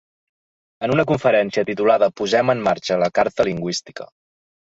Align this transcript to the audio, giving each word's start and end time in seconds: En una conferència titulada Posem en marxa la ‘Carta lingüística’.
En 0.85 0.93
una 0.93 1.03
conferència 1.11 1.65
titulada 1.67 2.09
Posem 2.21 2.51
en 2.55 2.65
marxa 2.69 2.99
la 3.05 3.11
‘Carta 3.19 3.45
lingüística’. 3.51 4.09